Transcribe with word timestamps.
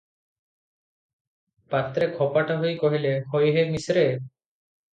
ପାତ୍ରେ 1.75 2.09
ଖପାଟା 2.17 2.57
ହୋଇ 2.65 2.73
କହିଲେ, 2.81 3.15
"ହୋଇ 3.35 3.55
ହେ 3.59 3.69
ମିଶ୍ରେ! 3.77 4.07